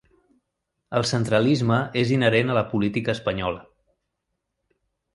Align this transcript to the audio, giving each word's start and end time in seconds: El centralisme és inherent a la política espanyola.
El 0.99 1.05
centralisme 1.09 1.79
és 2.03 2.15
inherent 2.17 2.51
a 2.51 2.59
la 2.61 2.65
política 2.75 3.17
espanyola. 3.17 3.65